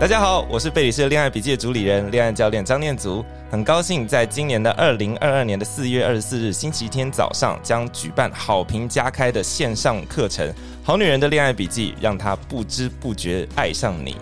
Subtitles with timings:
[0.00, 10.48] 大家好，我是贝里斯恋爱笔记的主理人、恋爱教练张念祖，很高兴在今年的二零二二年的四月二十四日星期天早上，将举办好评加开的线上课程
[10.84, 14.16] 《好女人的恋爱笔记》，让她不知不觉爱上你。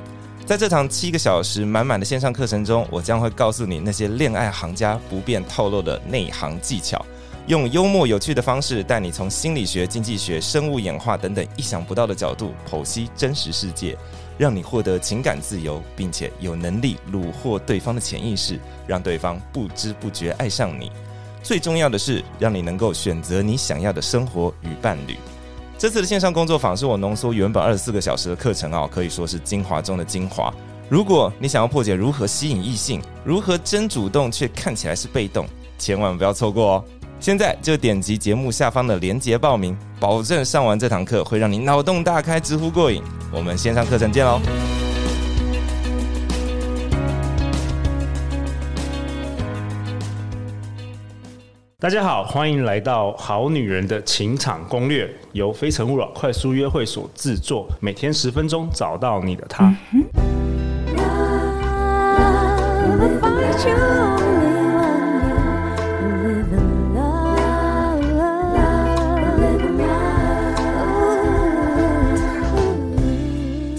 [0.46, 7.04] 在这堂七个小时满满的线上课程中，我将会告诉你那些恋爱行家不便透露的内行技巧，
[7.48, 13.94] 用幽默有趣的方式带你从心理学、经济学、生物演化等等意想不到的角度剖析真实世界。
[14.38, 20.90] 让你获得情感自由，并且有能力虏获对方的潜意识，让对方不知不觉爱上你。
[21.42, 25.16] 最重要的是，让你能够选择你想要的生活与伴侣。
[25.78, 30.52] 这次的线上工作坊是我浓缩原本二十四个小时的课程哦，可以说是精华中的精华。
[30.88, 35.46] 如果你想要破解如何吸引异性，如何真主动却看起来是被动，
[35.78, 36.84] 千万不要错过哦。
[37.18, 43.02] 现在就点击节目下方的链接报名，保证上完这堂课会让你脑洞大开，直呼过瘾。
[43.32, 44.38] 我们线上课程见喽！
[51.78, 59.74] 大家好，欢迎来到《好女人的情场攻略》，由非诚勿扰快速约会所制作，每天十分钟，找到你的他。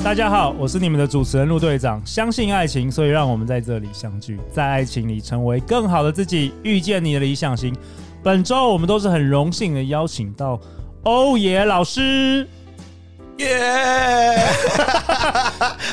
[0.08, 2.02] 大家好，我是你们的主持人陆队长。
[2.06, 7.76] 相信爱情，所以让我们在这里相聚，在爱情里成为更好的自己，遇见你的理想型。
[8.24, 10.58] 本周我们都是很荣幸的邀请到
[11.04, 12.48] 欧野老师，
[13.40, 14.40] 耶，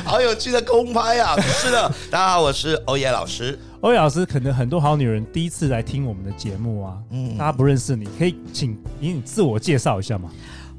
[0.04, 1.34] 好有趣的公拍啊！
[1.40, 3.58] 是的，大家好，我是欧野老师。
[3.80, 10.30] 欧野老师，可能很多好女人第一次来听我们的节目啊，嗯，大家不认识你，可以请你自我介绍一下吗？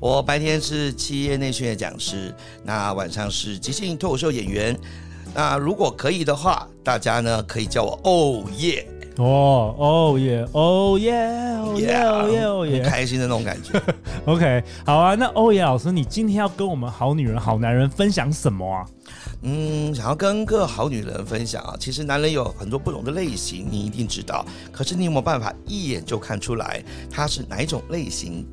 [0.05, 2.31] 我白天是企业内训的讲师，
[2.63, 4.79] 那晚上是即兴脱口秀演员。
[5.33, 11.11] 那如果可以的话，大家呢可以叫我哦耶哦，欧耶，哦耶，
[11.57, 13.81] 哦耶，哦耶，欧耶，很开心的那种感觉。
[14.31, 15.15] OK，好啊。
[15.15, 18.85] 那欧耶老师，你今天要跟我们好女人、好男人分享什么啊？
[19.41, 24.45] 嗯，想要跟各好女人分享啊，其实男人有很多不同的类型，你一定知道。
[24.71, 28.45] 可是你有没有办法一眼就看出来他是哪一种类型？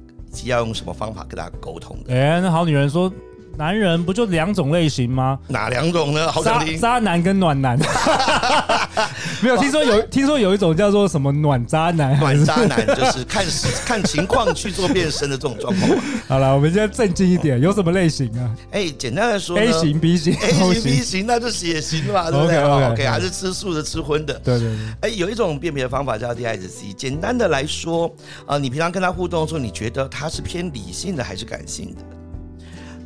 [0.45, 2.15] 要用什么方法跟大家沟通的？
[2.15, 3.13] 哎，那好女人说，
[3.57, 5.39] 男人不就两种类型吗？
[5.49, 6.31] 哪两种呢？
[6.31, 7.79] 好渣渣男跟暖男。
[9.43, 13.45] 没有听说有听说有一种叫做什么暖渣男，暖渣男就是看
[13.85, 15.91] 看情况去做变身的这种状况。
[16.29, 18.51] 好了，我们现在正经一点，有什么类型啊？
[18.71, 24.35] 哎，简单的说，A 型、B 型、A 型、B 型，那就血型嘛，对不对 OK，还是吃素的、吃荤的。
[24.45, 24.79] 对对对。
[25.01, 26.93] 哎，有一种辨别的方法叫 DISC。
[26.97, 28.11] 简单的来说，
[28.47, 32.03] 呃，你平常跟他互动的时候，你觉得他是偏理性的还是感性的？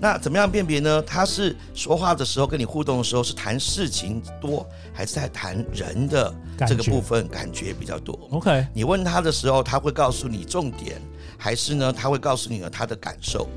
[0.01, 1.03] 那怎么样辨别呢？
[1.03, 6.35] 他是说话的时候跟你互动的时候是谈事情多，还是在谈人的
[6.67, 11.01] 这个部分感觉比较多？OK，你问他的时候，他会告诉你重点，
[11.39, 13.49] 还是呢他会告诉你他的感受？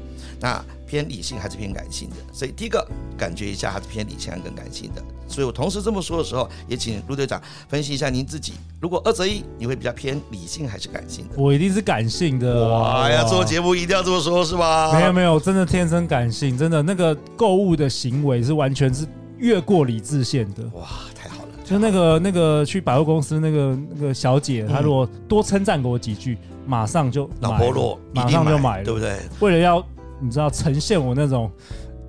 [0.42, 2.16] 那偏理性还是偏感性的？
[2.32, 2.86] 所以第一个
[3.18, 5.04] 感觉一下，还是偏理性还是更感性的？
[5.28, 8.54] 所以我同时这么说的时候，也请陆队长分析一下您自己。
[8.82, 11.36] 如果二择一，你会比较偏理性还是感性的？
[11.38, 12.68] 我一定是感性的。
[12.68, 14.92] 哇，呀做节目一定要这么说，是吧？
[14.94, 19.06] 没有没有，真的天生感性，真的那个购物的行为是完全是
[19.38, 20.64] 越过理智线的。
[20.74, 21.50] 哇，太好了！
[21.64, 29.20] 就那个那个去百货公司那个那个小姐，她如果多称赞给我几句，马上就脑波弱，马上就买了，对不对？
[29.42, 29.86] 为了要。
[30.22, 31.52] 你知道呈现我那种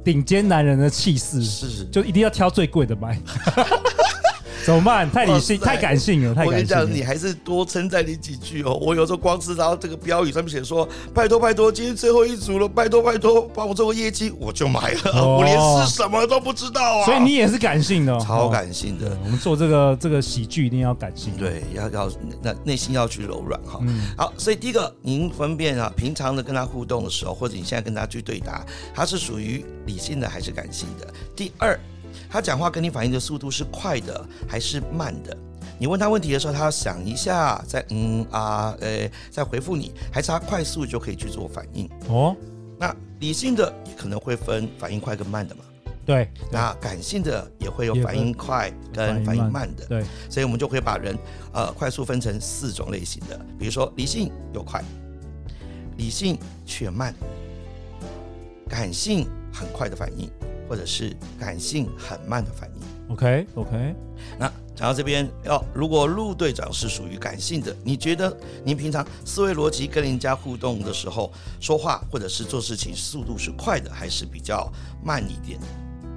[0.04, 3.18] 顶尖男人的气势，是就一定要挑最贵的买。
[4.64, 5.10] 怎么办？
[5.10, 6.46] 太理性，太感性了，太感性了。
[6.46, 8.74] 我跟你讲，你还是多称赞你几句哦。
[8.74, 15.00] 我有时候光知道这个标语上面写说：“拜托拜托，今天最后一组了，拜托拜托，帮我做个业绩，我就买了。
[15.14, 17.04] 哦”我连是什么都不知道啊。
[17.04, 19.16] 所以你也是感性的，超感性的。
[19.24, 22.10] 我们做这个这个喜剧一定要感性，对，要要
[22.42, 23.80] 那内心要去柔软哈。
[24.16, 31.06] 好，所以第一个，您分辨啊，平常的跟他互动的时候，或者你现在跟他去对答，他是属于理性的还是感性的？
[31.34, 31.78] 第二。
[32.30, 35.36] 他讲话跟你反应的速度是快的还是慢的？
[35.78, 41.90] 你问他问题的时候，他要想一下，再嗯啊，呃，再回复你，还是他快速就可以去做反应？
[42.08, 42.36] 哦，
[42.78, 45.64] 那理性的也可能会分反应快跟慢的嘛？
[46.06, 49.86] 对，那感性的也会有反应快跟反应慢的。
[49.86, 51.16] 对，所以我们就可以把人
[51.52, 54.82] 呃快速分成四种类型的，比如说理性又快，
[55.96, 57.14] 理性却慢，
[58.68, 60.30] 感性很快的反应。
[60.70, 63.12] 或者是感性很慢的反应。
[63.12, 63.92] OK OK，
[64.38, 64.46] 那
[64.76, 68.34] 讲到这边，要如果陆队长是属于感性的，你觉得
[68.64, 74.72] 您平常思维逻辑跟人家互动的时候，说话或者是做事情速度是快的，还是比较
[75.04, 75.58] 慢一点？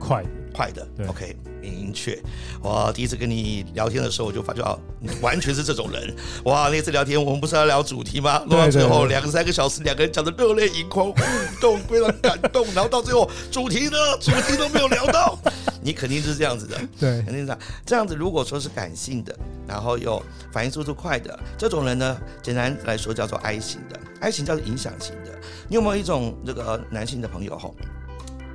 [0.05, 0.23] 快，
[0.53, 2.21] 快的对，OK，明确。
[2.61, 6.13] 我第一次跟你聊天的时候，我就发觉哦，你 完全是这种人。
[6.44, 8.44] 哇，那次聊天我们不是要聊主题吗？
[8.50, 11.21] 聊到最后两三个小时，两个人讲的热泪盈眶，互
[11.61, 12.65] 动非常感动。
[12.75, 15.39] 然后到最后主题呢，主题都没有聊到。
[15.81, 17.59] 你肯定是这样子的，对，肯定是这样。
[17.85, 19.33] 这样子如果说是感性的，
[19.67, 20.21] 然后又
[20.51, 25.31] 反应速度快的这种人呢，简单来说叫做 I 型的，I 型叫做影响型的。
[25.67, 27.75] 你有没有一种这个男性的朋友吼，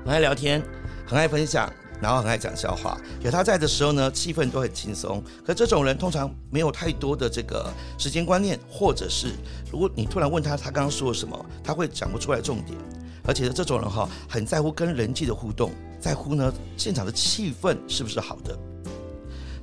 [0.06, 0.62] 来聊天，
[1.08, 1.72] 很爱分享，
[2.02, 5.24] 然后很爱讲笑话，有他在的时候呢，气氛都很轻松。
[5.42, 9.32] 可这种人通常没有太多的这个时间观念，或者是
[9.72, 12.76] 如果你突然问他他刚刚说了什么，他会讲不出来重点。
[13.24, 15.72] 而且这种人哈，很在乎跟人际的互动。
[15.98, 18.58] 在乎呢，现场的气氛是不是好的？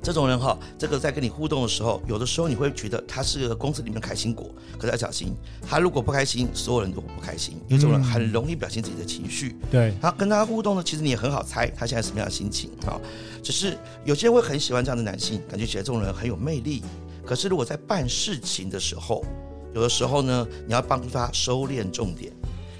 [0.06, 4.48] 这种人哈，这个在跟你互动的时候，有的时候你会觉得他是个公司里面的开心果，
[4.78, 5.34] 可是要小心，
[5.68, 7.60] 他如果不开心，所有人都不开心。
[7.66, 9.56] 有种人很容易表现自己的情绪。
[9.68, 12.94] 对，他跟他互动呢，其实你也很好猜他现在什么样的心情啊。
[13.42, 16.84] 只是有些人会很喜欢这样的男性，感觉起来这种人很有魅力。
[17.24, 19.24] 可是如果在办事情的时候，
[19.74, 22.32] 有的时候呢，你要帮助他收敛重点。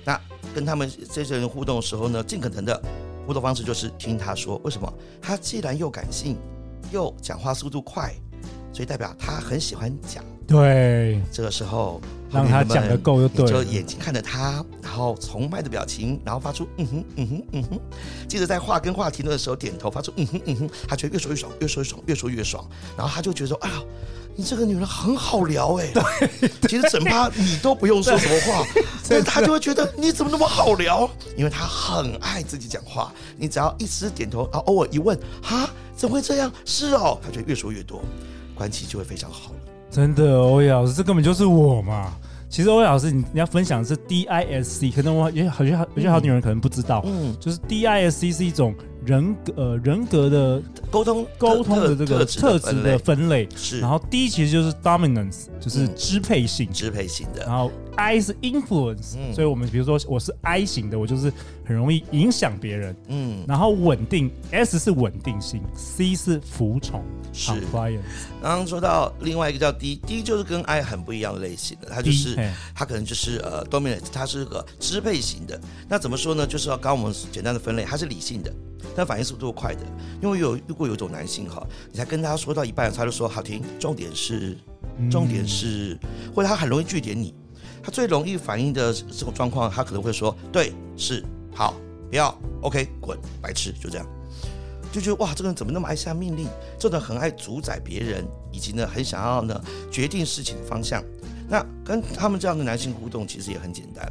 [0.04, 0.16] 那
[0.54, 2.80] 跟他们这些人互动的时候呢，尽可能的。
[3.26, 4.88] 互动方式就是听他说，为什么
[5.20, 6.36] 他既然又感性，
[6.90, 8.14] 又讲话速度快，
[8.72, 10.24] 所以代表他很喜欢讲。
[10.46, 12.00] 对，这个时候
[12.30, 17.80] 让他讲的够就对，就眼睛看着他，然后崇拜的表情，然后发出嗯哼嗯哼嗯哼。
[18.28, 22.64] 记得在话跟话停顿的时候点头，发出嗯哼嗯哼，他觉得越说越爽，越说越爽，越说越爽。
[22.96, 23.82] 然后他就觉得说，哎呀。
[24.38, 28.62] 你这个女人很好聊哎，对，其实整趴你都不用说什么话，
[29.08, 31.08] 但他就会觉得你怎么那么好聊？
[31.38, 36.52] 因为他很爱自己讲话，你只要一直点头，然后偶尔一问，哈，怎么会这样？
[36.64, 38.02] 是哦，他就越说越多，
[38.54, 39.58] 关系就会非常好了。
[39.90, 42.14] 真的，欧阳老师，这根本就是我嘛。
[42.48, 48.74] 其实欧阳老师，你你要分享的是 DISC，可能我有些好像有些好女人可能不知道，嗯，就是 DISC 是一种。
[49.06, 50.60] 人格呃人格的
[50.90, 53.48] 沟通沟通的这个特质的分类。
[53.56, 56.70] 是，然后 D 其实就是 dominance，就是支配性。
[56.72, 61.32] 支配性的，然后 I 是 influence，所以我们比如说我是 I 型的，我就是
[61.64, 67.02] 很容易影响别人，嗯，然后稳定 S 是稳定性，C 是服从。
[67.32, 67.52] 是。
[68.42, 72.36] 刚刚说到另外一个叫 D，D 就是跟 I 很不一样的类型的，它就是
[72.74, 75.60] 它可能就是呃 dominance，它是个支配型的。
[75.88, 76.46] 那怎么说呢？
[76.46, 78.52] 就是要刚我们简单的分类，它是理性的。
[78.96, 79.82] 但反应速度快的，
[80.22, 81.62] 因为有如果有一种男性哈，
[81.92, 84.56] 你才跟他说到一半，他就说好听，重点是，
[85.10, 85.98] 重点是，
[86.34, 87.34] 或者他很容易拒点你，
[87.82, 91.22] 他最容易反应的这种状况，他可能会说对，是，
[91.54, 91.74] 好，
[92.08, 94.06] 不要，OK，滚，白痴，就这样，
[94.90, 101.04] 就觉得哇，这个人怎么那么爱下命令，这种很爱主宰别人，以及呢，很想要呢决定事情的方向。
[101.48, 104.10] 那跟他们这样的男性互动其实也很简单，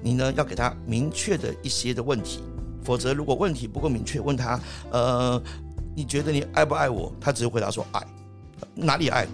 [0.00, 2.42] 你呢要给他明确的一些的问题。
[2.84, 4.60] 否则，如果问题不够明确，问他，
[4.90, 5.40] 呃，
[5.94, 7.12] 你觉得你爱不爱我？
[7.20, 8.02] 他只会回答说爱，
[8.74, 9.26] 哪里爱？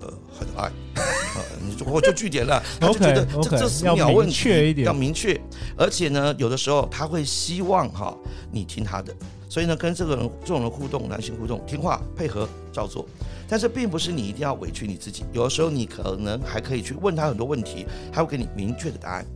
[0.00, 0.70] 呃，很爱。
[1.36, 5.40] 呃，你就我就句点了， 他就觉得这这是秒问题，要明确。
[5.76, 8.16] 而且呢，有的时候他会希望哈
[8.52, 9.12] 你听他的，
[9.48, 13.04] 所以呢，跟这个人这种人互动，男性互动，听话配合照做。
[13.48, 19.26] 但是并不是你一定要委屈你自己，有的时候你可能还可以去问他很多问题，他会给你明确的答案。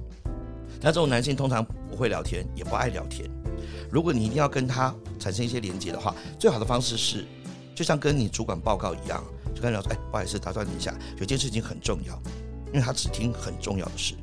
[0.80, 3.28] 那这种男性通常不会聊天，也不爱聊天。
[3.90, 7.26] 如果你一定要跟他产生一些连接的话，最好的方式是，
[7.74, 9.22] 就像跟你主管报告一样，
[9.54, 12.18] 就跟他说：“哎，不好意思，打断你一下，有件事情很重要。”
[12.72, 14.14] 因为他只听很重要的事。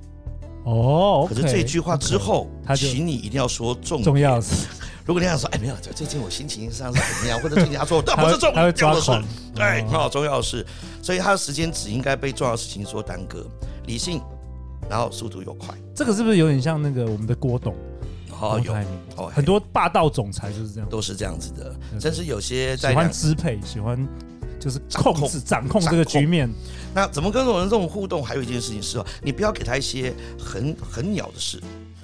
[0.66, 4.68] 哦，可是这句话之后，他请你一定要说重重要的事。
[5.04, 9.12] 如果你想说：“哎，没有，最近我心情上是怎么样？”或者最近他说：“但 不是重要的事。”
[9.56, 10.66] 对，很好，重要的事。
[11.02, 13.46] 所以他的时间只应该被重要的事情所耽搁。
[13.88, 14.22] 理性，
[14.90, 15.76] 然后速度又快。
[15.96, 17.76] 这个是不是有点像那个我们的郭董？
[18.40, 18.74] 哦，有
[19.16, 24.08] 哦，很多霸道总裁就是这样，都是这样子的，甚至有些在喜欢支配，喜欢
[24.60, 26.50] 就是控制、掌控这个局面。
[26.94, 28.24] 那怎么跟这种人这种互动？
[28.24, 31.60] 还有一件事情是哦，你不要给他一些很很鸟的事，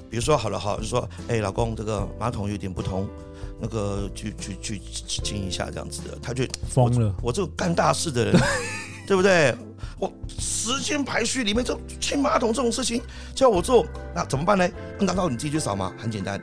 [0.10, 3.08] 比如说好了好，就说哎，老公，这个马桶有点不通，
[3.60, 7.16] 那个去去去清一下这样子的，他就疯了。
[7.22, 8.42] 我这个干大事的人，
[9.08, 9.56] 对不对？
[10.00, 13.02] 我时间排序里面这清马桶这种事情
[13.36, 14.68] 叫我做，那怎么办呢？
[15.00, 15.94] 难道你自己去扫吗？
[15.98, 16.42] 很简单，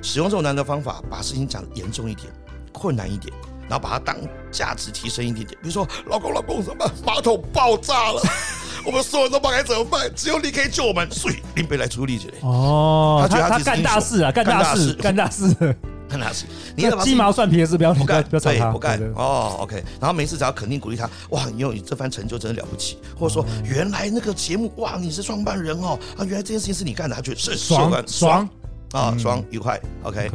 [0.00, 2.32] 使用这种难的方法，把事情讲严重一点，
[2.72, 3.34] 困难一点，
[3.68, 4.16] 然后把它当
[4.52, 5.58] 价值提升一点点。
[5.60, 6.88] 比如说，老公，老公，什么办？
[7.04, 8.22] 马桶爆炸了，
[8.86, 10.08] 我们所有人都不该怎么办？
[10.14, 12.34] 只有你可以救我们，所以林北来处理这里。
[12.42, 15.76] 哦，他觉得他干大事啊，干大事，干大事。
[16.10, 16.44] 看他是，
[16.76, 19.56] 你鸡毛蒜皮的事不要不干，不要不干哦。
[19.60, 28.48] OK，然后每次只要肯定鼓励他，哇，你有你这番成就真的了不起，或者说原来那个节目，哇，你是创办人哦，啊，原来这件事情是你干的，他觉得是爽爽
[28.92, 29.80] 啊，爽愉快。
[30.02, 30.30] OK，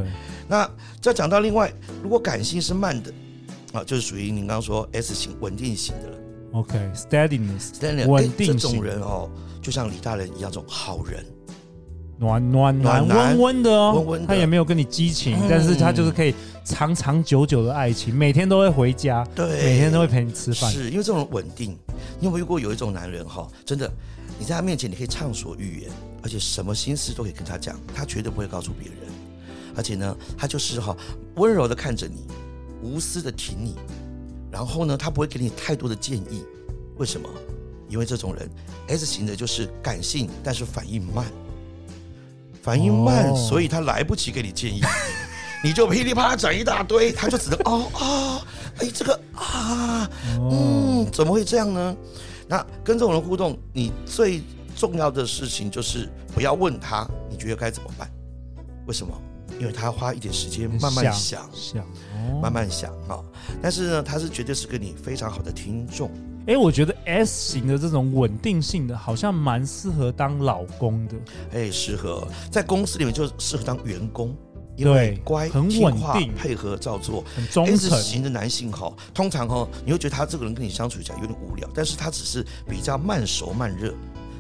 [0.48, 0.70] 那
[1.01, 3.13] 再讲到另外，如果感性是慢的
[3.74, 6.17] 啊，就是属于您刚刚说 S 型稳定型的了。
[6.53, 8.58] OK，steadiness，steadiness，稳定型。
[8.58, 9.29] 这种人哦，
[9.62, 11.25] 就像李大人一样，这种好人，
[12.17, 20.72] 暖暖暖温温的哦，温温的，他也没有跟你激情，嗯，但是他就是可以长长久久的爱情，每天都会回家，对，每天都会陪你吃饭。
[20.72, 21.77] 是因为这种稳定，
[22.19, 23.91] 你有没有遇过有一种男人哈，真的，
[24.39, 25.91] 你在他面前你可以畅所欲言，
[26.24, 28.98] 而且什么心思都可以跟他讲，他绝对不会告诉别人，
[29.75, 30.95] 而且呢，他就是哈
[31.36, 32.25] 温柔的看着你，
[32.81, 33.75] 无私的挺你。
[34.51, 36.41] 然后呢，他不会给你太多的建议，
[36.98, 37.27] 为什么？
[37.89, 38.50] 因为这种人
[38.88, 41.25] S 型的就是感性，但是反应慢，
[42.65, 44.81] 反应慢，哦、所以他来不及给你建议，
[45.63, 48.41] 你就噼里啪啦讲一大堆，他就只能哦啊，
[48.79, 50.10] 哎这个啊，
[50.51, 51.95] 嗯，怎么会这样呢？
[52.48, 54.41] 那跟这种人互动，你最
[54.75, 58.10] 重要的事情就是不要问他，你觉得该怎么办？
[58.88, 59.13] 为什么？
[59.60, 61.86] 因为他要花一点时间慢慢想，想，
[62.41, 63.22] 慢慢想啊。
[63.62, 66.10] 但是呢，他是绝对是跟你非常好的听众。
[66.48, 71.16] 哎，我觉得 S 型的这种稳定性的，好像蛮适合当老公的。
[71.54, 74.36] 哎，适合在公司里面就适合当员工，
[74.75, 77.24] 因为乖、很稳定、配合照做。
[77.36, 77.75] 很忠诚。
[77.75, 83.92] S 型的男性哈，通常哈，你会觉得他这个人跟你相处起来有点无聊，但是他只是比较慢熟慢热。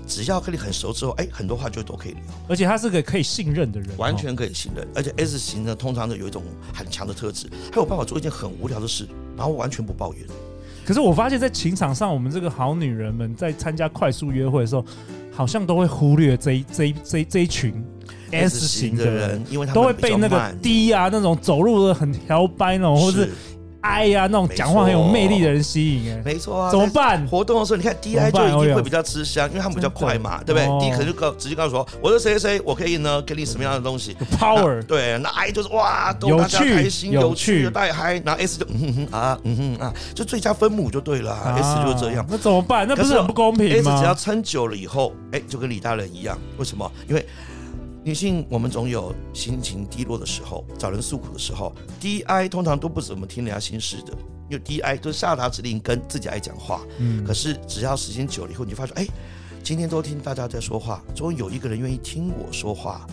[0.07, 4.87] 只要跟你很熟之后，哎，很多话就都可以聊，而且他是个可以信任的人，完全可以信任。
[4.93, 10.27] 而且 S 型呢，通常的有一种很强的特质，他有办法做一件很无聊的事，然后完全不抱怨。
[10.85, 14.85] 可是我发现，在情场上，我们这个好女人们在参加快速约会的时候，
[15.31, 17.73] 好像都会忽略这一这一这一这一群
[18.31, 23.29] S 型的人，因为他们都会被那个 D 啊那种走路的很摇摆那种，或是。
[23.85, 27.25] I 呀，那种讲话很有魅力的人吸引哎，没错啊，怎么办？
[27.27, 34.17] 活动的时候，你看 D I 就一定会比较吃香，因为他们比较快嘛，对不对？D 可能就告直接告诉说，我是谁谁，我可以呢给你什么样的东西？
[34.39, 42.25] Power，对，那 I 就是哇，逗大家开心，有趣的带嗨，然后 S 就嗯哼啊，嗯哼啊，就最佳分母就对了，S 就是这样。
[42.27, 42.87] 那怎么办？
[42.87, 46.91] 那不是很不公平吗？S 只要撑久了以后，哎，就跟李大人一样，为什么？
[47.07, 47.25] 因为。
[48.05, 51.73] 女性，我们总有心情低落的时候，找人诉苦的时候。
[51.99, 54.13] D I 通常都不怎么听人家心事的，
[54.47, 56.81] 因为 D I 都下达指令跟自己爱讲话。
[56.99, 59.07] 嗯，可是只要时间久了以后，你就发现，哎，
[59.63, 63.07] 今天都听大家在说话，终于有一个人愿意听我说话。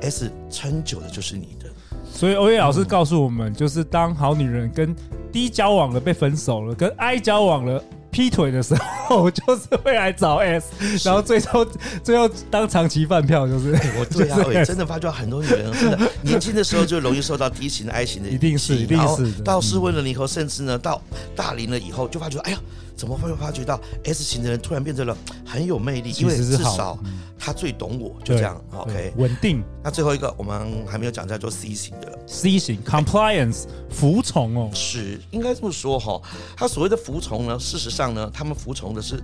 [0.00, 1.68] S 撑久的就是你的。
[2.10, 4.96] 所以欧耶老师告诉我们，就是当好女人跟
[5.30, 7.84] D 交往了被分手了，跟 I 交往了。
[8.10, 8.74] 劈腿的时
[9.06, 10.68] 候，就是会来找 S，
[11.04, 11.66] 然后最后
[12.02, 21.00] 最后当长期饭票，就是我对啊，我真的发觉很多女人真的年轻的时候就容易受到 D 型的 I 型的，一定是一定是到适婚了以后，甚至呢到
[21.36, 22.58] 大龄了以后，就发觉哎呀。
[22.98, 26.10] 怎么会发觉到 S 型的人突然变成了很有魅力？
[26.18, 26.98] 因为至少
[27.38, 28.60] 他最懂我，就这样。
[28.72, 29.62] OK，稳定。
[29.84, 32.18] 那最后一个我们还没有讲，叫做 C 型的。
[32.26, 36.20] C 型 Compliance 服从哦，是应该这么说哈。
[36.56, 39.22] 他所谓的服从呢，事实上呢，他们服从的是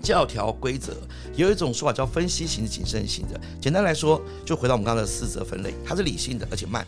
[0.00, 0.94] 教条规则。
[1.34, 3.40] 有一种说法叫分析型的、谨慎型的。
[3.60, 6.86] 简单来说，就回到我们刚才的四则分类，它是理性的，而且慢。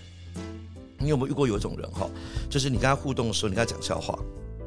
[0.99, 2.09] 你有没有遇过有一种人哈，
[2.49, 4.17] 就是你跟他互动的时候，你跟他讲笑话。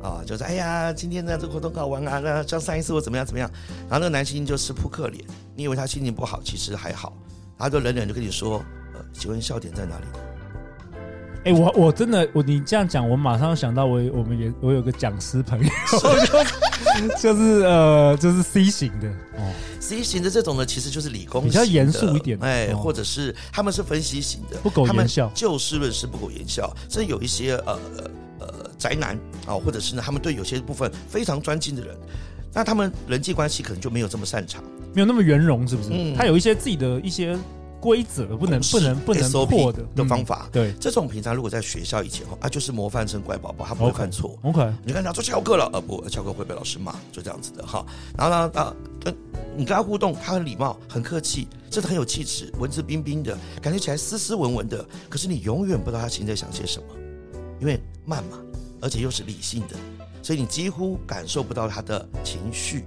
[0.06, 3.50] 啊，就是哎呀，今天呢这个活动好玩啊，那像上一次我怎么样怎么样，
[3.90, 5.24] 然后那个男性就吃扑克脸，
[5.56, 7.12] 你以为他心情不好，其实还好，
[7.58, 10.06] 他就冷冷就跟你说，呃，请问笑点在哪里？
[11.46, 15.70] 哎，我我真的我你这样讲，我马上想到我我们也我有个讲师朋友，
[17.22, 19.08] 就是呃就是 C 型的
[19.38, 27.80] 哦，C 型的这种呢，其实就是理工比较严肃一点，哎，或者是他们是分析型的，不苟言笑，就事论事，不苟言笑，甚至有一些呃。
[28.78, 31.96] 宅男啊，或者是呢，他们对有些部分非常专精的人，
[32.54, 34.64] 那他们人际关系可能就没有这么擅长，
[34.94, 35.90] 没有那么圆融，是不是？
[35.92, 37.38] 嗯，他有一些自己的一些
[37.80, 40.50] 规则，不能不能不能破的的方法。
[40.52, 44.38] 对，这种平常如果在学校以前哈，啊，就是模范生乖宝宝，他不会犯错。
[44.42, 47.86] OK，你看他做翘课了，呃不，翘课会被老师骂，就这样子的哈。
[48.18, 49.16] 然后呢，啊，跟
[49.56, 54.84] 你跟他互动，他很礼貌，很客气，真的很有气质，文质彬彬的，感觉起来斯斯文文的。
[55.08, 56.86] 可是你永远不知道他心里在想些什么，
[57.60, 58.40] 因为慢嘛。
[58.82, 59.76] 而且又是理性的，
[60.22, 62.86] 所以你几乎感受不到他的情绪。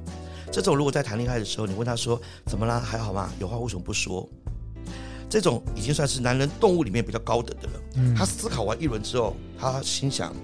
[0.50, 2.80] 这种如果在谈恋爱的时候，你问他说：“怎么啦？
[2.80, 3.30] 还好吗？
[3.38, 4.28] 有话为什么不说？”
[5.28, 7.80] 这种已经算是男人动物里面比较高等的了。
[7.97, 8.14] 嗯。
[8.14, 10.35] 他思考完一轮之后，他心想：“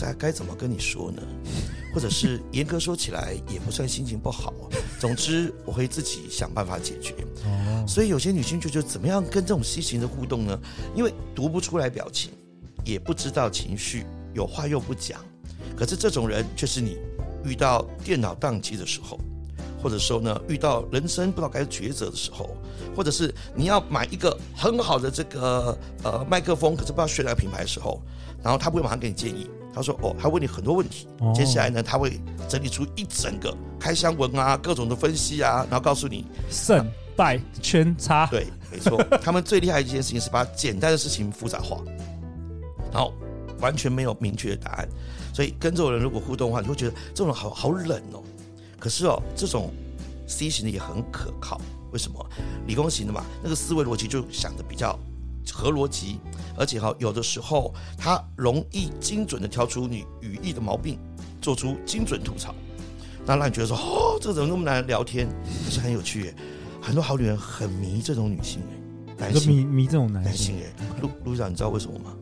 [0.00, 1.22] 该该怎么跟你说呢？
[1.92, 4.54] 或者是严格说起来，也不算心情不好。
[4.98, 7.14] 总之，我会自己想办法解决。”
[7.44, 7.84] 哦。
[7.86, 10.58] 所以有些女性就觉得怎么样跟这种西型的互动呢？
[10.96, 12.30] 因为读不出来表情，
[12.82, 14.06] 也不知道情绪。
[14.34, 15.20] 有话又不讲，
[15.76, 16.98] 可是这种人却是你
[17.44, 19.18] 遇到电脑宕机的时候，
[19.82, 22.56] 或者说呢，遇到人生不知道该抉择的时候，
[22.94, 28.00] 或者是你要买一个很好的这个呃麦克风，可是不知道选哪个品牌的时候，
[28.42, 38.26] 然后他不会马上给你建议，他说哦，他问你很多问题，哦、接下来呢，他会整理出一整个开箱文啊，各种的分析啊，然后告诉你胜败圈差。
[38.26, 41.78] 对，没错，他们最厉害的一件事情是把简单的事情复杂化，
[42.92, 43.12] 然后
[43.60, 44.88] 完全没有明确的答案，
[45.32, 48.22] 所以跟这种人如果互动的话，你会觉得这种人好好冷哦。
[48.78, 49.70] 可是哦，这种
[50.26, 51.60] C 型的也很可靠。
[51.92, 52.24] 为什么？
[52.66, 54.98] 理工型的嘛，那个思维逻辑就想的比较
[55.52, 56.18] 合逻辑，
[56.56, 60.98] 而且哈，有的时候他容易精准的挑出你语义的毛病，
[61.42, 62.54] 做出精准吐槽，
[63.26, 65.28] 那让你觉得说，哦，这个怎么那么难聊天？
[65.64, 66.34] 可是很有趣耶，
[66.80, 72.14] 很多好女人很迷这种女性哎，男性迷迷这种男性哎，陆陆长，你知道为什么吗？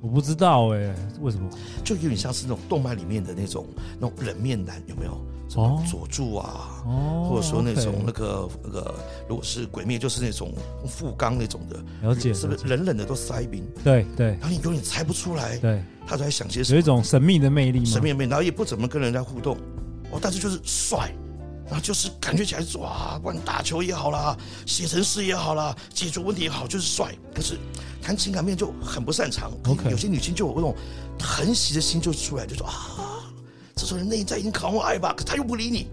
[0.00, 1.48] 我不知道哎，为什么？
[1.84, 3.66] 就有点像是那种动漫里面的那种
[3.98, 5.20] 那种冷面男，有没有？
[5.48, 8.94] 什么佐助啊，哦、或者说那种那个、那个，
[9.26, 10.52] 如果是鬼灭，就是那种
[10.86, 13.66] 富冈那种的，了解是不是冷冷的都塞冰？
[13.82, 16.76] 对对，然后你永远猜不出来，对，他都在想些什么？
[16.76, 19.56] 有一种神秘的魅力，神秘的魅力，然后也不怎么跟人家互动，
[20.10, 21.10] 哦，但是就是帅，
[21.64, 24.36] 然后就是感觉起来哇，不管打球也好啦，
[24.66, 27.10] 写程式也好啦，解决问题也好，就是帅。
[27.34, 27.56] 可是
[28.02, 29.52] 谈情感面就很不擅长。
[29.66, 30.74] OK，有些女性就有那种
[31.18, 33.24] 疼惜的心就出来，就说啊。
[33.74, 35.86] 这种人内在已经渴望爱吧，可他又不理你，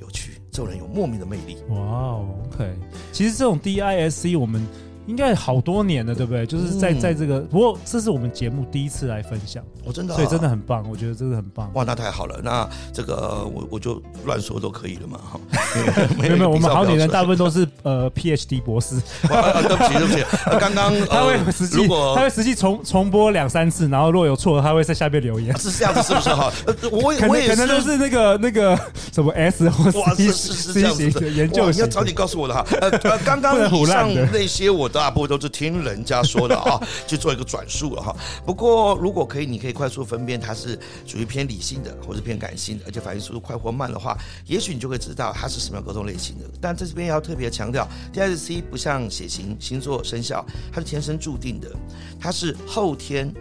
[0.00, 0.40] 有趣。
[0.50, 1.58] 这种人有莫名的魅力。
[1.68, 2.74] 哇，OK。
[3.12, 4.66] 其实这种 DISC 我们。
[5.06, 6.44] 应该好多年了，对不对？
[6.46, 11.70] 就是在在这个，不过这是我们节目第一次来分享，我真的，所以真的很棒，我觉得真的很棒。
[11.74, 15.40] 哇，那太好了，那这个我我就乱说都可以了嘛，哈。
[16.18, 18.96] 没有没有， 我们好女人大部分都是呃 PhD 博士。
[19.22, 20.24] 对不起对不起，
[20.58, 25.56] 刚刚 他会实际他会实际重重播两三次，然后如果有错，他会在下面留言。
[25.56, 26.52] 是这样子是不是哈？
[26.90, 28.76] 我我也可能都是那个那个
[29.12, 32.66] 什么 S 或 C 是是这样子的研究，你要早点告诉我的哈。
[32.80, 34.90] 呃呃，刚刚以上那些我。
[34.96, 38.16] 大部分都是听人家说的啊， 去做一个转述了哈。
[38.44, 44.16] 不过如果可以，你可以快速分辨它是属于偏理性的，或是偏感性的，而且反应速度快或慢的话，
[44.46, 46.44] 也许你就会知道它是什么样沟通类型的。
[46.60, 51.70] 但在这边要特别强调，DISC 不像血型、星座、生肖，它是天生注定的，
[52.18, 53.32] 它是后天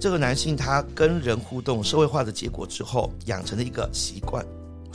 [0.00, 4.44] 这个男性他跟人互动、社会化的结果之后养成的一个习惯。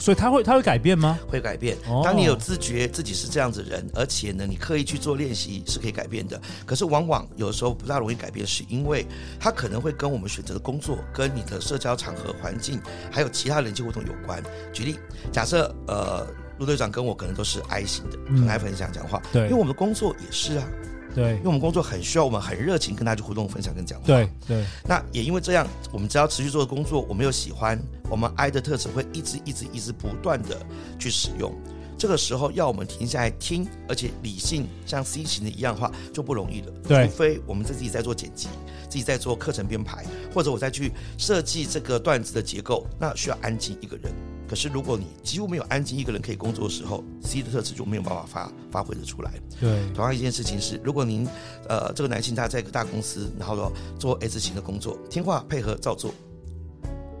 [0.00, 1.18] 所以他会他会改变吗？
[1.28, 1.76] 会改变。
[2.02, 6.40] 当你有自觉自己是这样子的人，而且呢，你刻意去做练习是可以改变的。
[6.64, 9.06] 可是往往有时候不大容易改变，是因为
[9.38, 14.42] 他可能会跟我们选择的工作、跟你的社交场合环境，还有其他人际互动有关。
[14.72, 14.98] 举例，
[15.30, 16.26] 假设呃，
[16.58, 19.20] 陆队长跟我可能都是 I 型的，很爱分享讲话。
[19.30, 20.66] 对，因为我们的工作也是啊。
[21.14, 24.06] 对，因为我们工作很需要我们很热情跟大家去互动、分享跟讲话。
[24.06, 24.64] 对对。
[24.84, 30.56] 那也因为这样，我们只要持续做的工作，我们又喜欢，我们 I 的特质会一直一直一直不断的
[30.98, 31.52] 去使用。
[31.98, 36.72] 这个时候要我们停下来听，而且理性像 C 型的一样的话就不容易了。
[36.88, 37.06] 对。
[37.06, 38.48] 除非我们自己在做剪辑，
[38.88, 44.10] 自己在做课程编排，或者我再去设计这个段子的结构，那需要安静一个人。
[44.50, 49.30] 可是，如果你几乎没有安静一个人可以工作的时候，C 的特质就没有办法发发挥的出来。
[49.60, 51.24] 对，同样一件事情是，如果您
[51.68, 56.12] 呃这个男性他在一个大公司，然后说做 S 型的工作，听话配合照做，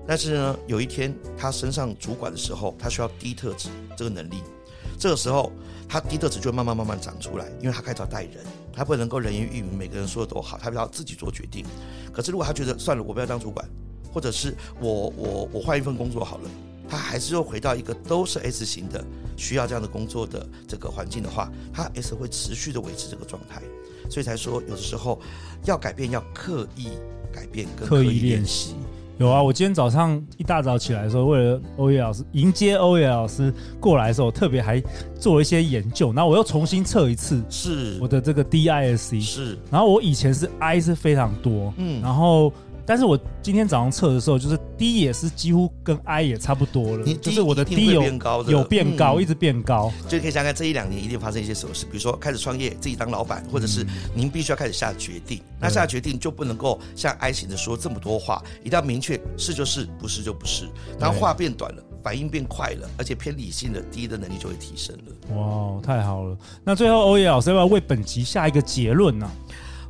[0.08, 4.42] 但是呢，有一天他升上主管的时候，他需要 D 特质这个能力，
[4.98, 5.52] 这个时候
[5.88, 11.64] 他 D 特质就会慢慢慢慢长出来，因为他开始要带人，他不能够人云亦云，每个人说的都好，他要自己做决定。
[12.12, 13.64] 可是如果他觉得算了，我不要当主管，
[14.12, 16.50] 或者是我我我换一份工作好了。
[16.90, 19.02] 他还是又回到一个都是 S 型的，
[19.36, 23.62] 需要这样的工作的这个环境的话，他 S 会持续的维持这个状态，
[24.10, 25.20] 所以才说有的时候
[25.66, 26.88] 要改变要刻意
[27.32, 28.74] 改变，跟刻意练习。
[29.18, 34.82] 有啊，我今天早上一大早起来的时候，为了欧耶老师迎接欧耶老师过来的时候，我特别还
[35.18, 37.98] 做了一些研究，然后我又重新测一次，是。
[38.00, 42.52] 我的这个 DISC 是，然后我以前是 I 是非常多，嗯，然后。
[42.90, 49.92] 但是我今天早上测的时候，就是 D 也是几乎跟 I 也差不多了，就是我的 D 有变高，有变高，一直变高。
[50.08, 55.40] 就可以想想这一两年一定发生一些什么事，比如说开始创业，自己当老板，或者是您必须要开始下决定。
[55.60, 60.68] 那下决定就不能够像 I 型的说这么多话，一定要明确，是就是，不是就不是。
[60.98, 65.36] 然后话变短了，反应变快了，而且偏理性的 D 的能力就会提升了。
[65.36, 66.36] 哇，太好了！
[66.64, 69.30] 那最后欧耶老师要不要为本集下一个结论呢？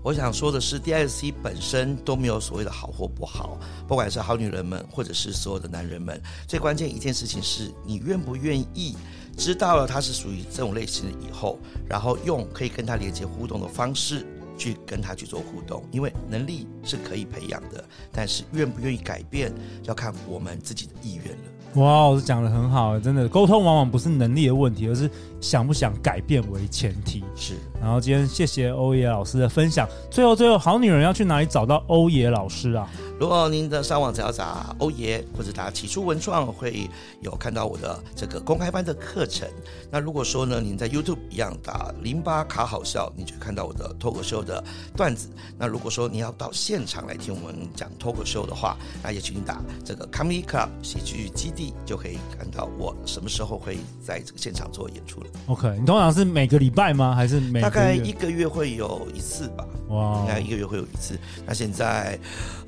[0.03, 8.97] 我想说的是，D S C 本身都没有所谓的好或不好，不管是好女人们，或者是所有的男人们，最关键一件事情是你愿不愿意
[9.37, 21.43] 知道了他是属于这种类型的以后，然后用可以跟他连接互动的方式去跟他去做互动，因为能力是可以培养的，但是愿不愿意改变要看我们自己的意愿了。
[21.75, 25.09] 哇，我讲的很好，真的沟通往往不是能力的问题，而是
[25.41, 27.23] 想不想改变为前提。
[27.37, 29.89] 是，然后今天谢谢欧爷老师的分享。
[30.11, 32.91] 最后，最后，好女人要去哪里找到欧爷老师啊？
[33.21, 39.47] 如果您的上网只要打欧爷或者打起初文创，会有看到我的这个公开班的课程。
[39.91, 44.65] 那如果说呢，您在 YouTube 一样打淋巴卡好笑，你就看到我的脱口秀的
[44.97, 45.29] 段子。
[45.57, 55.27] 那如果说你要到现场来听我们讲脱口秀的话，那也请你打这个 Comedy Club 喜剧基地，就可以看到我什么时候会在这个现场做演出了。
[55.47, 57.15] OK，你通常是每个礼拜吗？
[57.15, 59.65] 还是每个大概一个月会有一次吧？
[59.91, 61.17] 哇，应该一个月会有一次。
[61.47, 62.19] 那现在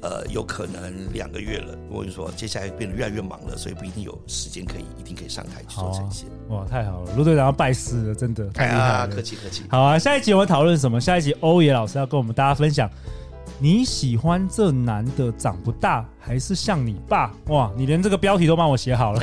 [0.01, 0.47] 呃有。
[0.53, 6.29] 可能两个月了，我跟你说，接下来变得越来越忙了，所以不一定有时间可以，一定可以上台去做呈现。
[6.49, 9.63] 哇，太好了，陆队长要拜师了，真的太厉害了，客气客气。
[9.71, 11.01] 好啊，下一集我们讨论什么？
[11.01, 12.91] 下一集欧野老师要跟我们大家分享，
[13.63, 17.33] 你喜欢这男的长不大，还是像你爸？
[17.47, 19.23] 哇，你连这个标题都帮我写好了。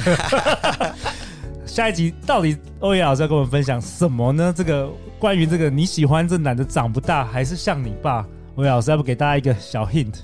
[1.68, 4.54] 下一集到底欧爷老师要跟我们分享什么呢？
[4.56, 8.26] 这个关于这个你喜欢这男的长不大，还是像你爸？
[8.56, 10.16] 欧爷老师要不给大家一个小 hint？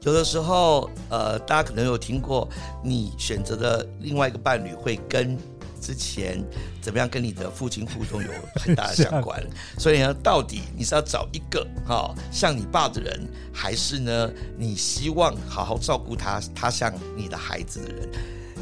[0.00, 2.48] 有的时候，呃，大家可能有听过，
[2.82, 5.36] 你选择的另外一个伴侣会跟
[5.82, 6.42] 之前
[6.80, 9.42] 怎么样跟你的父亲互动有很大的相关。
[9.76, 13.20] 所以呢，到底你是要找一个哈、哦、像你爸的人，
[13.52, 18.08] 还是呢你希望好好照顾他，他像你的孩子的人？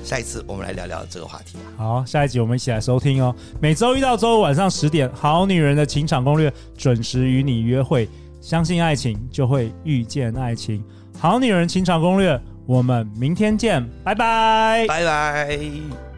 [0.02, 1.64] 下一次我们来聊聊这个话题吧。
[1.76, 3.36] 好，下一集我们一起来收听哦。
[3.60, 8.08] 每周一到周五晚上十点，《好女人的情场攻略》准时与你约会。
[8.40, 10.82] 相信爱情，就会遇见爱情。
[11.18, 16.09] 好女人情场攻略，我们明天见，拜拜，拜拜。